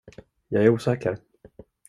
Jag 0.47 0.63
är 0.63 0.69
osäker. 0.69 1.17